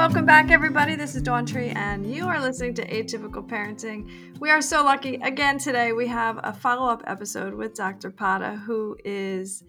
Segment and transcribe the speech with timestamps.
[0.00, 0.96] welcome back, everybody.
[0.96, 4.40] This is Dawn Tree, and you are listening to Atypical Parenting.
[4.40, 5.16] We are so lucky.
[5.16, 8.10] Again, today we have a follow up episode with Dr.
[8.10, 9.62] Padda, who is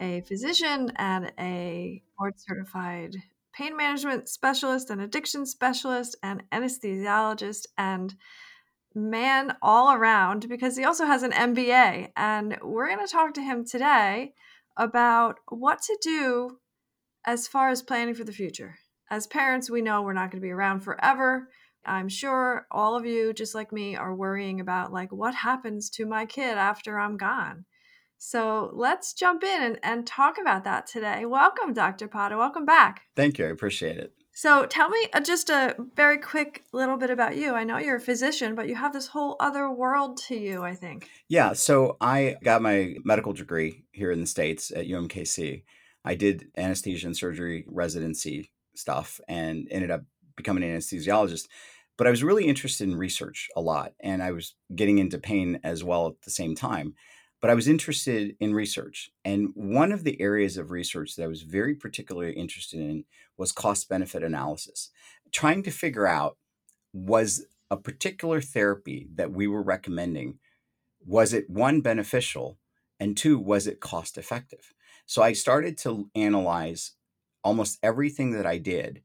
[0.00, 3.14] a physician and a board certified
[3.52, 8.14] pain management specialist, and addiction specialist, and anesthesiologist, and
[8.94, 12.08] man all around because he also has an MBA.
[12.16, 14.32] And we're going to talk to him today
[14.78, 16.56] about what to do
[17.26, 18.76] as far as planning for the future.
[19.10, 21.48] As parents, we know we're not going to be around forever.
[21.86, 26.06] I'm sure all of you, just like me, are worrying about like what happens to
[26.06, 27.66] my kid after I'm gone.
[28.16, 31.26] So let's jump in and, and talk about that today.
[31.26, 32.08] Welcome, Dr.
[32.08, 32.38] Padda.
[32.38, 33.02] Welcome back.
[33.14, 33.46] Thank you.
[33.46, 34.14] I appreciate it.
[34.32, 37.52] So tell me uh, just a very quick little bit about you.
[37.52, 40.74] I know you're a physician, but you have this whole other world to you, I
[40.74, 41.08] think.
[41.28, 41.52] Yeah.
[41.52, 45.62] So I got my medical degree here in the States at UMKC.
[46.04, 50.02] I did anesthesia and surgery residency stuff and ended up
[50.36, 51.46] becoming an anesthesiologist.
[51.96, 55.60] But I was really interested in research a lot, and I was getting into pain
[55.62, 56.94] as well at the same time.
[57.40, 59.10] But I was interested in research.
[59.24, 63.04] And one of the areas of research that I was very particularly interested in
[63.36, 64.90] was cost benefit analysis,
[65.30, 66.36] trying to figure out
[66.92, 70.38] was a particular therapy that we were recommending
[71.04, 72.58] was it one beneficial
[73.00, 74.72] and two was it cost effective
[75.06, 76.92] so i started to analyze
[77.44, 79.02] almost everything that I did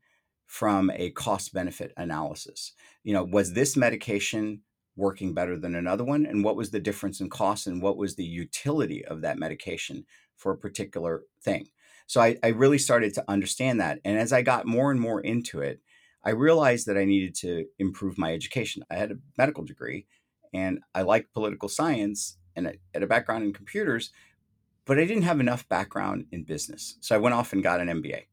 [0.48, 2.74] from a cost benefit analysis.
[3.04, 4.62] You know, was this medication
[4.96, 6.26] working better than another one?
[6.26, 10.06] And what was the difference in cost and what was the utility of that medication
[10.36, 11.68] for a particular thing?
[12.08, 14.00] So I, I really started to understand that.
[14.04, 15.80] And as I got more and more into it,
[16.24, 18.84] I realized that I needed to improve my education.
[18.90, 20.08] I had a medical degree
[20.54, 24.12] and I liked political science and I had a background in computers,
[24.90, 26.98] but I didn't have enough background in business.
[27.02, 28.24] So I went off and got an MBA.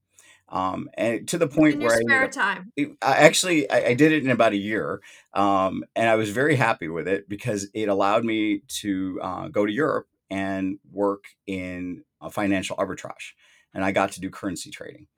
[0.50, 2.72] Um, and to the point in where I time.
[3.02, 5.02] I actually I, I did it in about a year,
[5.34, 9.66] um, and I was very happy with it because it allowed me to uh, go
[9.66, 13.32] to Europe and work in a financial arbitrage,
[13.74, 15.08] and I got to do currency trading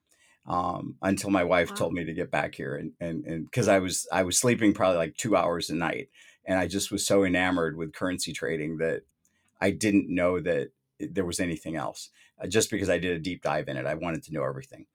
[0.47, 1.77] um, until my wife Wow.
[1.77, 4.75] told me to get back here, and and and because I was I was sleeping
[4.75, 6.09] probably like two hours a night,
[6.47, 9.03] and I just was so enamored with currency trading that
[9.61, 12.11] I didn't know that there was anything else.
[12.43, 14.87] Uh, just because I did a deep dive in it, I wanted to know everything.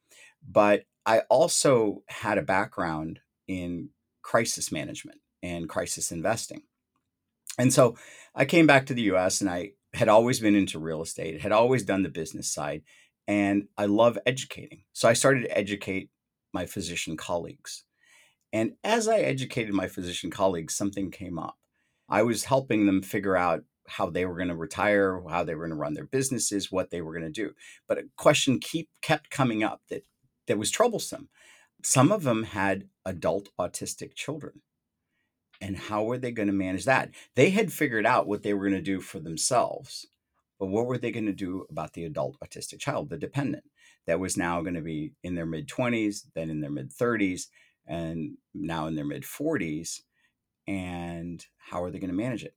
[0.48, 3.90] But I also had a background in
[4.22, 6.64] crisis management and crisis investing.
[7.58, 7.98] And so
[8.34, 11.52] I came back to the US and I had always been into real estate, had
[11.52, 12.82] always done the business side,
[13.28, 14.84] and I love educating.
[14.94, 16.10] So I started to educate
[16.54, 17.84] my physician colleagues.
[18.52, 21.58] And as I educated my physician colleagues, something came up.
[22.10, 25.64] I was helping them figure out how they were going to retire, how they were
[25.68, 27.54] going to run their businesses, what they were going to do.
[27.88, 30.06] But a question keep kept coming up that
[30.48, 31.30] that was troublesome.
[31.84, 34.62] Some of them had adult autistic children.
[35.62, 37.12] And how were they going to manage that?
[37.36, 40.08] They had figured out what they were going to do for themselves,
[40.60, 43.64] but what were they going to do about the adult autistic child, the dependent,
[44.06, 47.48] that was now going to be in their mid 20s, then in their mid 30s,
[47.88, 50.02] and now in their mid 40s?
[50.68, 52.56] And how are they going to manage it?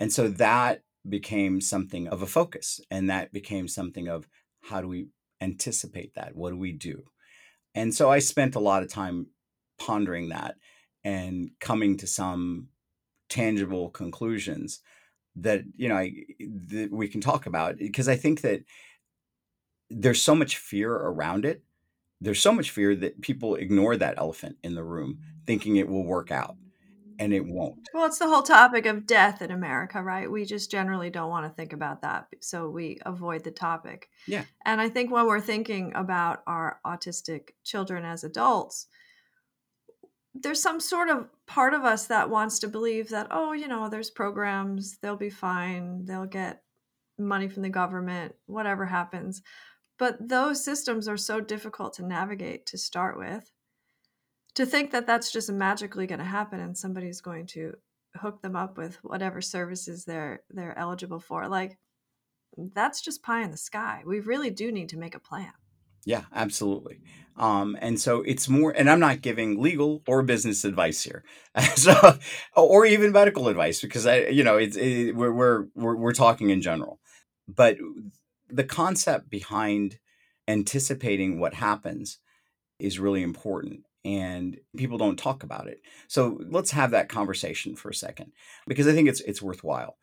[0.00, 2.80] And so that became something of a focus.
[2.90, 4.26] And that became something of
[4.62, 5.08] how do we
[5.40, 6.34] anticipate that?
[6.34, 7.04] What do we do?
[7.74, 9.28] And so I spent a lot of time
[9.78, 10.56] pondering that
[11.04, 12.68] and coming to some
[13.28, 14.80] tangible conclusions
[15.36, 16.12] that you know I,
[16.66, 18.62] that we can talk about because I think that
[19.88, 21.62] there's so much fear around it.
[22.20, 26.04] There's so much fear that people ignore that elephant in the room, thinking it will
[26.04, 26.56] work out,
[27.20, 27.88] and it won't.
[27.92, 30.28] Well, it's the whole topic of death in America, right?
[30.28, 32.28] We just generally don't want to think about that.
[32.40, 34.08] So we avoid the topic.
[34.26, 34.44] Yeah.
[34.64, 38.86] And I think when we're thinking about our autistic children as adults,
[40.34, 43.90] there's some sort of part of us that wants to believe that, oh, you know,
[43.90, 46.62] there's programs, they'll be fine, they'll get
[47.18, 49.42] money from the government, whatever happens.
[49.98, 53.52] But those systems are so difficult to navigate to start with.
[54.60, 57.72] To think that that's just magically going to happen and somebody's going to
[58.16, 61.78] hook them up with whatever services they're they're eligible for, like
[62.74, 64.02] that's just pie in the sky.
[64.04, 65.54] We really do need to make a plan.
[66.04, 67.00] Yeah, absolutely.
[67.38, 71.24] Um, and so it's more, and I'm not giving legal or business advice here,
[71.76, 72.18] so
[72.54, 76.50] or even medical advice because I, you know, it's it, we're, we're we're we're talking
[76.50, 77.00] in general,
[77.48, 77.78] but
[78.50, 80.00] the concept behind
[80.46, 82.18] anticipating what happens
[82.78, 85.80] is really important and people don't talk about it.
[86.08, 88.32] So let's have that conversation for a second
[88.66, 89.96] because I think it's it's worthwhile.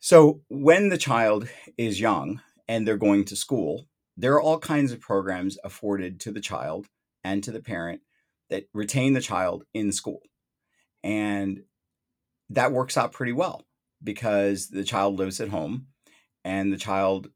[0.00, 1.48] So when the child
[1.78, 3.86] is young and they're going to school,
[4.16, 6.88] there are all kinds of programs afforded to the child
[7.22, 8.00] and to the parent
[8.50, 10.20] that retain the child in school.
[11.04, 11.62] And
[12.50, 13.62] that works out pretty well
[14.02, 15.86] because the child lives at home
[16.44, 17.28] and the child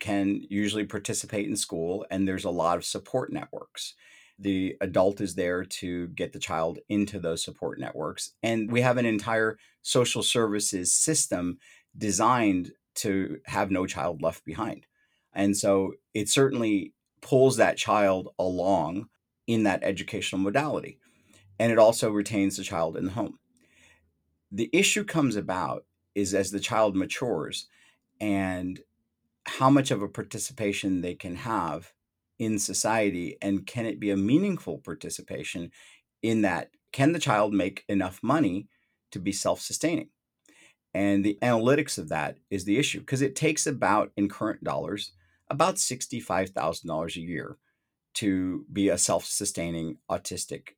[0.00, 3.94] can usually participate in school and there's a lot of support networks
[4.38, 8.96] the adult is there to get the child into those support networks and we have
[8.96, 11.58] an entire social services system
[11.96, 14.86] designed to have no child left behind.
[15.32, 19.08] And so it certainly pulls that child along
[19.46, 20.98] in that educational modality
[21.58, 23.38] and it also retains the child in the home.
[24.52, 27.66] The issue comes about is as the child matures
[28.20, 28.80] and
[29.46, 31.92] how much of a participation they can have
[32.38, 35.70] in society and can it be a meaningful participation
[36.22, 36.70] in that?
[36.92, 38.68] Can the child make enough money
[39.12, 40.08] to be self-sustaining?
[40.94, 45.12] And the analytics of that is the issue because it takes about in current dollars
[45.50, 47.56] about $65,000 a year
[48.14, 50.70] to be a self-sustaining autistic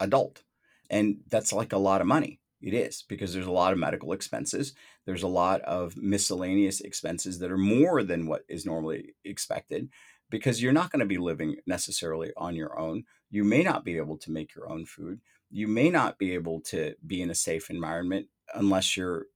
[0.00, 0.42] adult.
[0.90, 2.40] And that's like a lot of money.
[2.60, 4.74] It is because there's a lot of medical expenses.
[5.04, 9.88] There's a lot of miscellaneous expenses that are more than what is normally expected
[10.30, 13.04] because you're not going to be living necessarily on your own.
[13.30, 15.20] You may not be able to make your own food.
[15.50, 19.26] You may not be able to be in a safe environment unless you're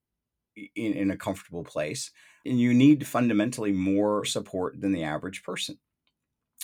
[0.55, 2.11] in, in a comfortable place.
[2.45, 5.77] And you need fundamentally more support than the average person.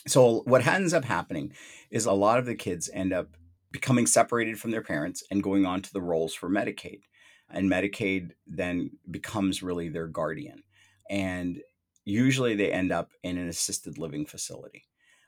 [0.08, 1.54] So, what ends up happening
[1.92, 3.30] is a lot of the kids end up
[3.72, 7.02] becoming separated from their parents and going on to the rolls for Medicaid.
[7.50, 10.64] And Medicaid then becomes really their guardian.
[11.10, 11.62] And
[12.08, 14.86] usually they end up in an assisted living facility.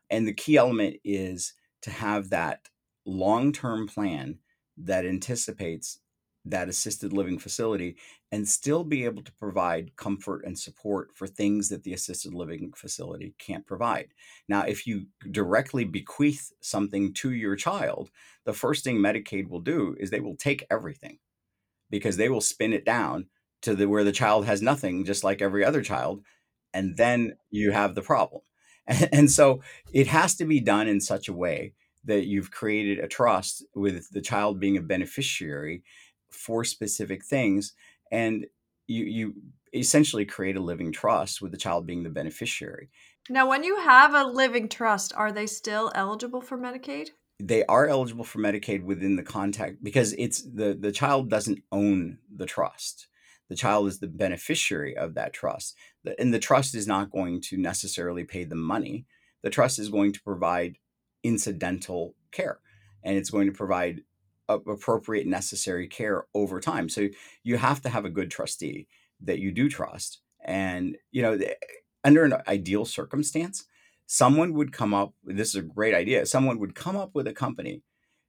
[0.09, 2.69] And the key element is to have that
[3.05, 4.39] long term plan
[4.77, 5.99] that anticipates
[6.45, 7.97] that assisted living facility
[8.31, 12.71] and still be able to provide comfort and support for things that the assisted living
[12.73, 14.13] facility can't provide.
[14.47, 18.09] Now, if you directly bequeath something to your child,
[18.45, 21.19] the first thing Medicaid will do is they will take everything
[21.89, 23.27] because they will spin it down
[23.63, 26.23] to the where the child has nothing just like every other child
[26.73, 28.41] and then you have the problem.
[28.87, 29.61] And, and so
[29.93, 31.73] it has to be done in such a way
[32.05, 35.83] that you've created a trust with the child being a beneficiary
[36.31, 37.73] for specific things
[38.11, 38.45] and
[38.87, 39.33] you you
[39.73, 42.89] essentially create a living trust with the child being the beneficiary.
[43.29, 47.09] Now when you have a living trust are they still eligible for medicaid?
[47.39, 52.17] They are eligible for medicaid within the context because it's the the child doesn't own
[52.35, 53.07] the trust
[53.49, 55.75] the child is the beneficiary of that trust
[56.17, 59.05] and the trust is not going to necessarily pay the money.
[59.41, 60.77] The trust is going to provide
[61.23, 62.59] incidental care
[63.03, 64.01] and it's going to provide
[64.47, 66.89] appropriate necessary care over time.
[66.89, 67.07] So
[67.43, 68.87] you have to have a good trustee
[69.21, 71.37] that you do trust and you know
[72.03, 73.65] under an ideal circumstance
[74.05, 77.33] someone would come up this is a great idea someone would come up with a
[77.33, 77.83] company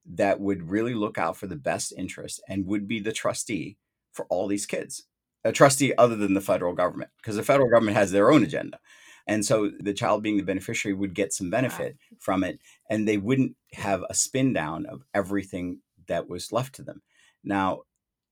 [0.05, 3.77] that would really look out for the best interest and would be the trustee
[4.13, 5.05] for all these kids
[5.45, 8.79] a trustee other than the federal government because the federal government has their own agenda
[9.27, 12.17] and so the child being the beneficiary would get some benefit wow.
[12.19, 12.59] from it
[12.89, 17.03] and they wouldn't have a spin down of everything that was left to them.
[17.45, 17.83] Now,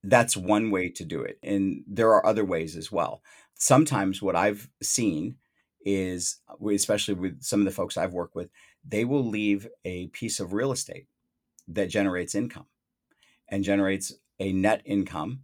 [0.03, 1.39] that's one way to do it.
[1.43, 3.23] And there are other ways as well.
[3.55, 5.37] Sometimes what I've seen
[5.85, 8.51] is, especially with some of the folks I've worked with,
[8.85, 11.07] they will leave a piece of real estate
[11.69, 12.67] that generates income
[13.49, 15.43] and generates a net income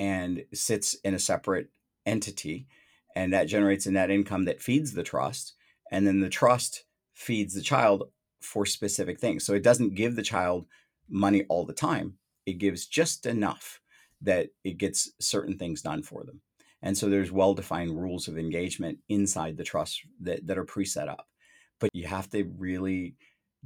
[0.00, 1.68] and sits in a separate
[2.06, 2.66] entity.
[3.14, 5.52] And that generates a net income that feeds the trust.
[5.92, 8.04] And then the trust feeds the child
[8.40, 9.44] for specific things.
[9.44, 10.64] So it doesn't give the child
[11.06, 12.14] money all the time.
[12.46, 13.82] It gives just enough
[14.22, 16.40] that it gets certain things done for them.
[16.80, 20.86] And so there's well defined rules of engagement inside the trust that, that are pre
[20.86, 21.28] set up.
[21.78, 23.16] But you have to really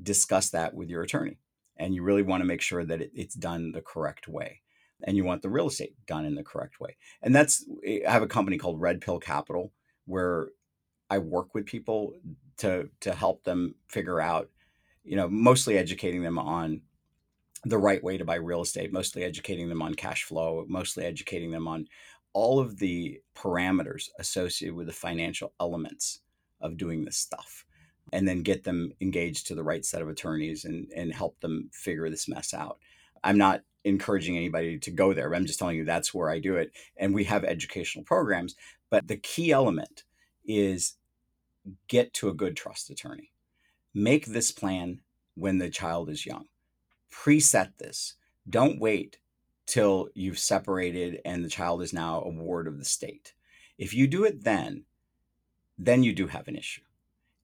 [0.02, 1.38] discuss that with your attorney.
[1.76, 4.62] And you really want to make sure that it, it's done the correct way.
[5.04, 6.96] And you want the real estate done in the correct way.
[7.22, 9.72] And that's, eh, I have a company called Red Pill Kapital
[10.06, 10.48] where
[11.10, 12.14] I work with people
[12.58, 14.50] to, to help them figure out,
[15.04, 16.80] you know, mostly educating them on
[17.64, 21.50] the right way to buy real estate, mostly educating them on cash flow, mostly educating
[21.50, 21.86] them on
[22.32, 26.20] all of the parameters associated with the financial elements
[26.60, 27.64] of doing this stuff
[28.12, 31.70] and then get them engaged to the right set of attorneys and, and help them
[31.72, 32.78] figure this mess out.
[33.22, 35.34] I'm not encouraging anybody to go there.
[35.34, 36.72] I'm just telling you that's where I do it.
[36.96, 38.54] And we have educational programs.
[38.90, 40.04] But the key element
[40.44, 40.96] is
[41.88, 43.30] get to a good trust attorney.
[43.92, 45.00] Make this plan
[45.34, 46.46] when the child is young
[47.14, 48.14] preset this.
[48.48, 49.18] Don't wait
[49.66, 53.34] till you've separated and the child is now a ward of the state.
[53.78, 54.84] If you do it then,
[55.78, 56.82] then you do have an issue.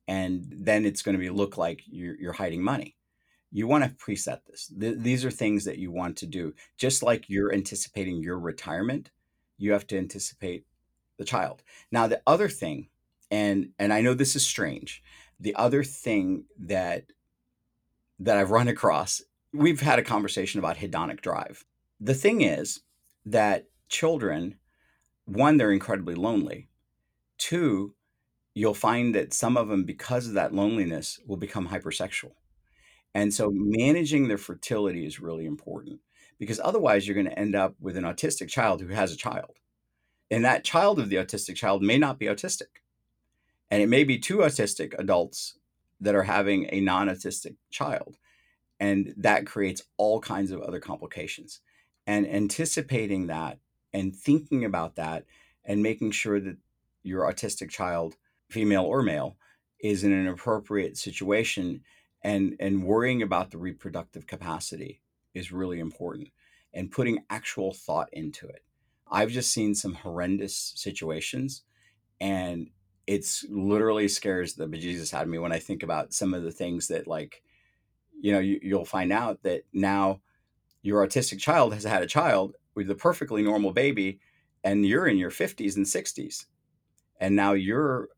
[0.06, 2.97] And then it's going to be look like you're, you're hiding money.
[3.52, 4.73] You want to preset this.
[4.78, 6.54] Th- these are things that you want to do.
[6.76, 9.11] Just like you're anticipating your retirement,
[9.59, 10.64] you have to anticipate
[11.19, 11.62] the child.
[11.90, 12.88] Now, the other thing,
[13.30, 15.02] and and I know this is strange,
[15.38, 17.04] the other thing that
[18.19, 21.64] that I've run across, we've had a conversation about hedonic drive.
[22.00, 22.80] The thing is
[23.26, 24.57] that children,
[25.25, 26.69] one, they're incredibly lonely.
[27.38, 27.95] Two,
[28.54, 32.33] you'll find that some of them, because of that loneliness, will become hypersexual.
[33.14, 36.00] And so managing their fertility is really important
[36.38, 39.58] because otherwise you're going to end up with an autistic child who has a child.
[40.30, 42.80] And that child of the autistic child may not be autistic.
[43.70, 45.58] And it may be two autistic adults
[46.00, 48.16] that are having a non autistic child.
[48.78, 51.60] And that creates all kinds of other complications.
[52.06, 53.58] And anticipating that
[53.92, 55.24] and thinking about that
[55.64, 56.56] and making sure that
[57.02, 58.16] your autistic child,
[58.48, 59.36] female or male,
[59.78, 61.82] is in an appropriate situation
[62.22, 65.00] and and worrying about the reproductive capacity
[65.34, 66.28] is really important
[66.74, 68.64] and putting actual thought into it.
[69.10, 71.62] I've just seen some horrendous situations
[72.20, 72.68] and
[73.06, 76.52] it's literally scares the bejesus out of me when i think about some of the
[76.52, 77.42] things that like
[78.20, 80.20] you know you, you'll find out that now
[80.82, 84.20] your autistic child has had a child with a perfectly normal baby
[84.62, 86.46] and you're in your 50s and 60s
[87.20, 88.08] and now you're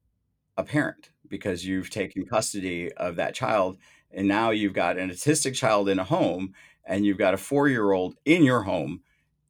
[0.56, 3.78] a parent because you've taken custody of that child
[4.10, 6.52] and now you've got an autistic child in a home
[6.84, 9.00] and you've got a four year old in your home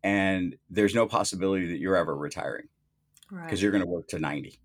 [0.05, 2.69] and there's no possibility that you're ever retiring
[3.29, 3.63] because Right.
[3.63, 4.59] you're going to work to 90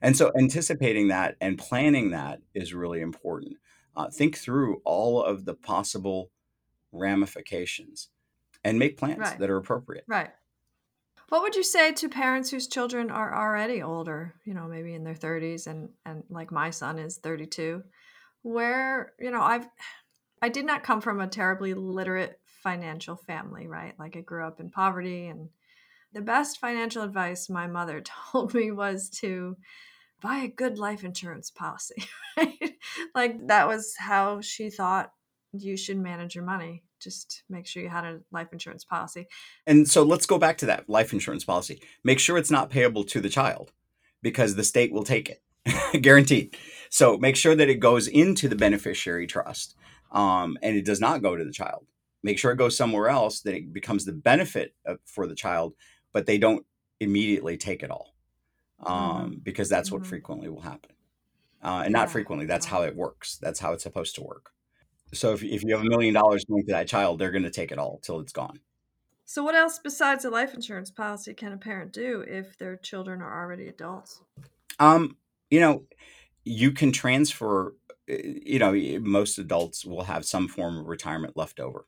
[0.00, 3.56] and so anticipating that and planning that is really important
[3.96, 6.30] uh, think through all of the possible
[6.92, 8.08] ramifications
[8.62, 9.38] and make plans Right.
[9.40, 10.30] that are appropriate Right.
[11.28, 15.02] What would you say to parents whose children are already older, you know, maybe in
[15.04, 17.82] their 30s and and like my son is 32,
[18.42, 19.66] where, you know, I've
[20.42, 23.98] I did not come from a terribly literate financial family, right?
[23.98, 25.48] Like I grew up in poverty and
[26.12, 28.02] the best financial advice my mother
[28.32, 29.56] told me was to
[30.22, 32.04] buy a good life insurance policy,
[32.38, 32.76] right?
[33.14, 35.12] Like that was how she thought
[35.52, 36.84] you should manage your money.
[37.06, 39.28] Just make sure you had a life insurance policy.
[39.64, 41.80] And so let's go back to that life insurance policy.
[42.02, 43.70] Make sure it's not payable to the child
[44.22, 45.40] because the state will take it,
[46.02, 46.56] guaranteed.
[46.90, 49.76] So make sure that it goes into the beneficiary trust
[50.10, 51.86] um, and it does not go to the child.
[52.24, 55.74] Make sure it goes somewhere else that it becomes the benefit of, for the child,
[56.12, 56.66] but they don't
[56.98, 58.14] immediately take it all
[58.84, 58.96] um,
[59.36, 59.44] Mhm.
[59.44, 60.06] because that's what Mhm.
[60.06, 60.90] frequently will happen.
[61.62, 62.12] Uh, and not Yeah.
[62.12, 62.78] frequently, that's Wow.
[62.78, 63.36] how it works.
[63.38, 64.50] That's how it's supposed to work.
[65.16, 67.50] So if, if you have a million dollars going to that child, they're going to
[67.50, 68.60] take it all till it's gone.
[69.24, 73.20] So, what else besides a life insurance policy can a parent do if their children
[73.20, 74.20] are already adults?
[74.78, 75.16] Um,
[75.50, 75.84] you know,
[76.44, 77.74] you can transfer.
[78.08, 81.86] uh, You know, most adults will have some form of retirement left over.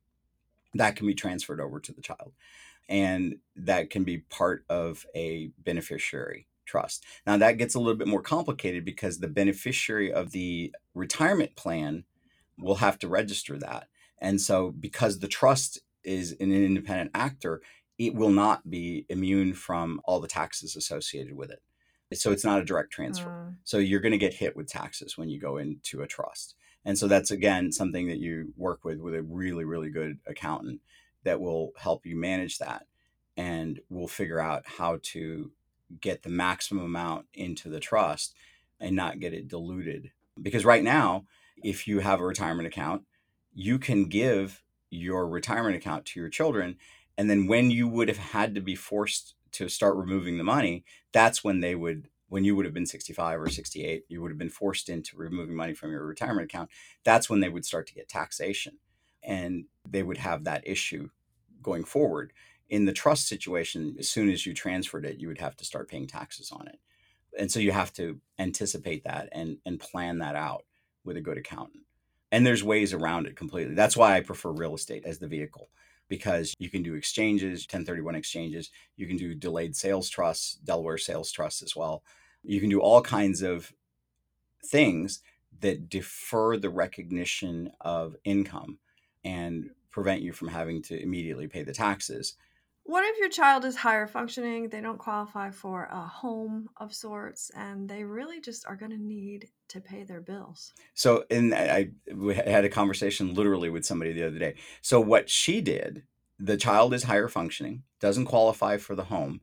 [0.75, 2.33] That can be transferred over to the child,
[2.89, 7.05] and that can be part of a beneficiary trust.
[7.27, 12.05] Now, that gets a little bit more complicated because the beneficiary of the retirement plan
[12.59, 13.89] will have to register that,
[14.19, 17.63] and so because the trust is an independent actor,
[17.99, 21.63] it will not be immune from all the taxes associated with it.
[22.15, 23.29] So it's not a direct transfer.
[23.29, 26.55] Mm, So you're going to get hit with taxes when you go into a trust.
[26.85, 30.81] And so that's again something that you work with with a really really good accountant
[31.25, 32.87] that will help you manage that
[33.37, 35.53] and we'll figure out how to
[36.01, 38.35] get the maximum amount into the trust
[38.81, 40.11] and not get it diluted.
[40.41, 41.25] Because right now,
[41.63, 43.03] if you have a retirement account,
[43.55, 46.77] you can give your retirement account to your children
[47.19, 50.85] and then when you would have had to be forced to start removing the money,
[51.13, 54.39] that's when they would when you would have been 65 or 68 you would have
[54.39, 56.69] been forced into removing money from your retirement account
[57.03, 58.75] that's when they would start to get taxation
[59.23, 61.09] and they would have that issue
[61.63, 62.35] going forward.
[62.69, 65.89] In the trust situation as soon as you transferred it you would have to start
[65.89, 66.79] paying taxes on it.
[67.39, 70.67] And so you have to anticipate that and and plan that out
[71.09, 71.83] with a good accountant.
[72.31, 73.75] And there's ways around it completely.
[73.75, 75.71] That's why i prefer real estate as the vehicle
[76.09, 78.71] because you can do exchanges 1031 exchanges.
[78.97, 82.03] You can do delayed sales trusts delaware sales trusts as well.
[82.45, 83.73] You can do all kinds of
[84.65, 85.23] things
[85.61, 88.79] that defer the recognition of income
[89.25, 92.35] and prevent you from having to immediately pay the taxes
[92.89, 94.71] What if your child is higher functioning?
[94.71, 98.97] They don't qualify for a home of sorts, and they really just are going to
[98.97, 100.73] need to pay their bills.
[100.95, 104.55] So, and I, I had a conversation literally with somebody the other day.
[104.81, 106.05] So, what she did,
[106.39, 109.43] the child is higher functioning, doesn't qualify for the home,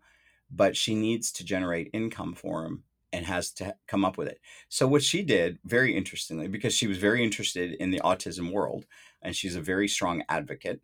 [0.50, 2.84] but she needs to generate income for him
[3.14, 4.40] and has to come up with it.
[4.70, 8.88] So what she did, very interestingly, because she was very interested in the autism world
[9.22, 10.82] and she's a very strong advocate,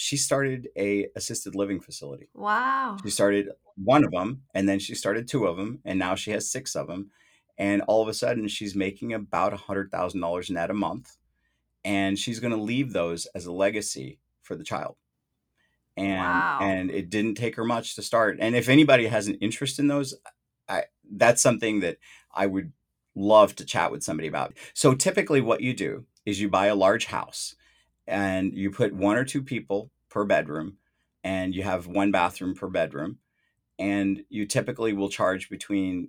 [0.00, 2.28] she started a assisted living facility.
[2.32, 2.98] Wow.
[3.02, 6.30] She started one of them and then she started two of them and now she
[6.30, 7.10] has six of them
[7.58, 11.16] and all of a sudden she's making about $100,000 net a month
[11.84, 14.94] and she's going to leave those as a legacy for the child
[15.96, 16.58] and Wow.
[16.62, 19.88] and it didn't take her much to start and if anybody has an interest in
[19.88, 20.14] those
[20.68, 21.96] i that's something that
[22.32, 22.72] i would
[23.16, 26.74] love to chat with somebody about so typically what you do is you buy a
[26.76, 27.56] large house
[28.08, 30.78] and you put one or two people per bedroom
[31.22, 33.18] and you have one bathroom per bedroom
[33.78, 36.08] and you typically will charge between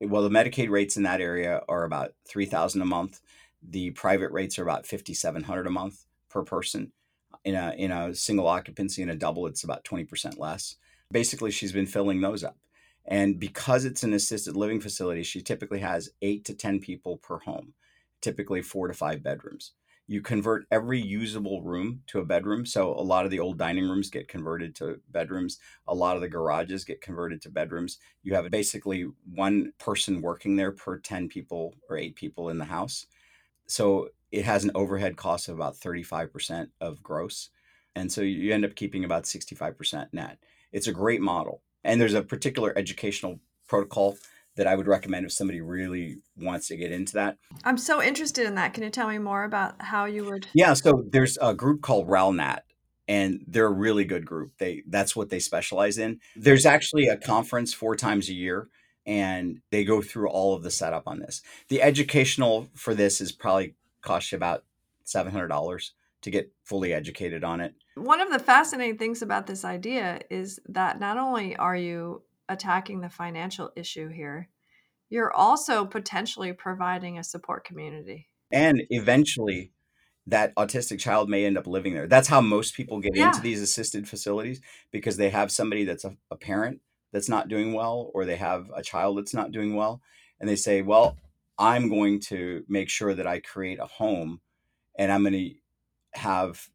[0.00, 3.20] well the medicaid rates in that area are about 3000 a month.
[3.62, 6.92] The private rates are about 5700 a month per person.
[7.44, 10.76] In a in a single occupancy and a double it's about 20% less.
[11.12, 12.58] Basically she's been filling those up.
[13.08, 17.38] And because it's an assisted living facility she typically has 8 to 10 people per
[17.38, 17.74] home
[18.20, 19.72] typically 4 to 5 bedrooms
[20.06, 23.88] you convert every usable room to a bedroom so a lot of the old dining
[23.88, 25.58] rooms get converted to bedrooms
[25.88, 27.98] a lot of the garages get converted to bedrooms.
[28.22, 32.64] You have basically one person working there per 10 people or 8 people in the
[32.64, 33.06] house.
[33.66, 37.50] So it has an overhead cost of about 35% of gross
[37.94, 40.38] and so you end up keeping about 65% net.
[40.72, 44.18] It's a great model and there's a particular educational protocol
[44.56, 48.46] that i would recommend if somebody really wants to get into that I'm so interested
[48.46, 48.74] in that.
[48.74, 50.46] Can you tell me more about how you would?
[50.54, 52.60] yeah so there's a group called RALNA
[53.08, 57.16] and they're a really good group they that's what they specialize in there's actually a
[57.16, 58.68] conference four times a year
[59.06, 63.32] and they go through all of the setup on this the educational for this is
[63.32, 64.64] probably cost you about
[65.06, 65.90] $700
[66.22, 70.58] to get fully educated on it One of the fascinating things about this idea is
[70.68, 74.48] that not only are you attacking the financial issue here,
[75.08, 78.28] you're also potentially providing a support community.
[78.52, 79.72] and eventually
[80.28, 83.62] that autistic child may end up living there that's how most people get into these
[83.62, 86.80] assisted facilities because they have somebody that's a, a parent
[87.12, 90.00] that's not doing well or they have a child that's not doing well
[90.40, 91.16] and they say well
[91.58, 94.40] i'm going to make sure that i create a home
[94.98, 95.50] and i'm going to
[96.20, 96.68] have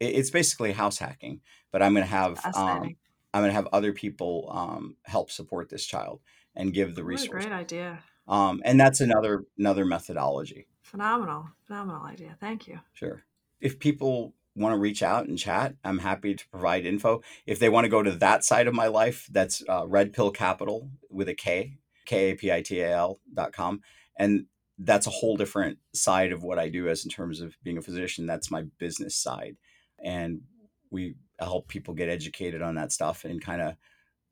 [0.00, 2.96] it's basically house hacking but i'm going to have um.
[3.32, 6.20] I'm going to have other people um, help support this child
[6.54, 8.00] and give the resources great idea.
[8.28, 11.48] um, and that's another another methodology Phenomenal.
[11.64, 12.36] Phenomenal idea.
[12.38, 12.80] Thank you.
[12.92, 13.24] Sure.
[13.60, 17.22] If people want to reach out and chat, I'm happy to provide info.
[17.46, 20.30] If they want to go to that side of my life, that's uh, Red Pill
[20.30, 23.80] Kapital with a K, K A P I T A L dot com.
[24.16, 24.46] And
[24.78, 27.82] that's a whole different side of what I do as in terms of being a
[27.82, 28.26] physician.
[28.26, 29.56] That's my business side.
[30.04, 30.42] And
[30.90, 33.74] we help people get educated on that stuff and kind of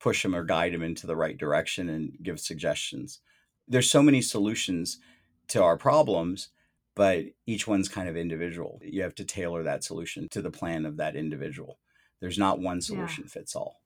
[0.01, 3.21] push them or guide them into the right direction and give suggestions.
[3.69, 4.99] There's so many solutions
[5.49, 6.49] to our problems,
[6.95, 8.81] but each one's kind of individual.
[8.83, 11.79] You have to tailor that solution to the plan of that individual.
[12.21, 12.81] There's not one Yeah.
[12.87, 13.81] solution fits all.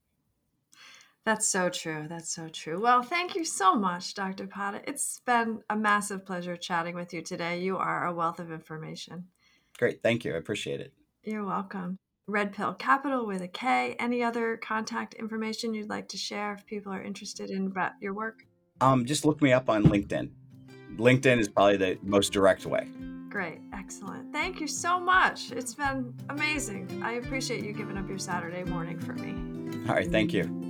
[1.25, 2.05] That's so true.
[2.07, 2.79] That's so true.
[2.79, 4.45] Well, thank you so much, Dr.
[4.45, 4.83] Padda.
[4.87, 7.61] It's been a massive pleasure chatting with you today.
[7.61, 9.29] You are a wealth of information.
[9.77, 10.03] Great.
[10.03, 10.33] Thank you.
[10.35, 10.93] I appreciate it.
[11.23, 11.97] You're welcome.
[12.27, 13.95] Red Pill Kapital with a K.
[13.99, 18.13] Any other contact information you'd like to share if people are interested in about your
[18.13, 18.45] work?
[18.81, 20.31] Um, just look me up on LinkedIn.
[20.97, 22.87] LinkedIn is probably the most direct way.
[23.29, 23.59] Great.
[23.73, 24.31] Excellent.
[24.31, 25.51] Thank you so much.
[25.51, 27.01] It's been amazing.
[27.03, 29.87] I appreciate you giving up your Saturday morning for me.
[29.87, 30.09] All right.
[30.09, 30.64] Thank you.